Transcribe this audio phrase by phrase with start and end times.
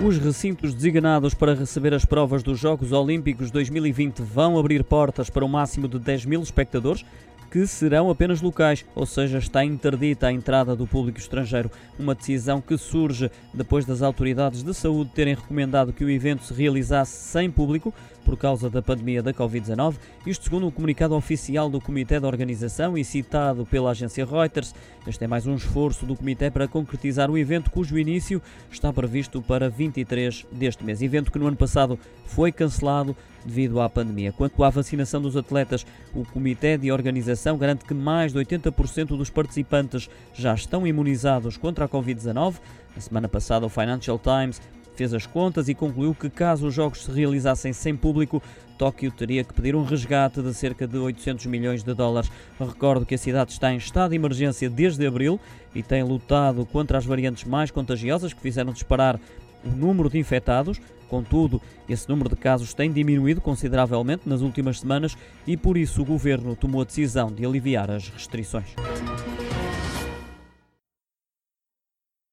[0.00, 5.44] Os recintos designados para receber as provas dos Jogos Olímpicos 2020 vão abrir portas para
[5.44, 7.04] um máximo de 10 mil espectadores
[7.50, 11.70] que serão apenas locais, ou seja, está interdita a entrada do público estrangeiro.
[11.98, 16.54] Uma decisão que surge depois das autoridades de saúde terem recomendado que o evento se
[16.54, 17.92] realizasse sem público
[18.24, 19.94] por causa da pandemia da Covid-19,
[20.26, 24.74] isto segundo o um comunicado oficial do Comitê de Organização e citado pela agência Reuters.
[25.06, 29.40] Este é mais um esforço do Comitê para concretizar o evento, cujo início está previsto
[29.40, 31.00] para 23 deste mês.
[31.00, 33.16] Evento que no ano passado foi cancelado
[33.48, 34.32] devido à pandemia.
[34.32, 35.84] Quanto à vacinação dos atletas,
[36.14, 41.86] o Comitê de Organização garante que mais de 80% dos participantes já estão imunizados contra
[41.86, 42.54] a Covid-19.
[42.94, 44.60] Na semana passada, o Financial Times
[44.94, 48.42] fez as contas e concluiu que, caso os jogos se realizassem sem público,
[48.76, 52.30] Tóquio teria que pedir um resgate de cerca de 800 milhões de dólares.
[52.58, 55.38] Recordo que a cidade está em estado de emergência desde abril
[55.74, 59.18] e tem lutado contra as variantes mais contagiosas que fizeram disparar
[59.64, 60.80] o número de infectados.
[61.08, 66.04] Contudo, esse número de casos tem diminuído consideravelmente nas últimas semanas e por isso o
[66.04, 68.74] governo tomou a decisão de aliviar as restrições.